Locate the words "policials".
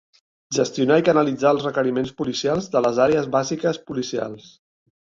2.23-2.73, 3.91-4.53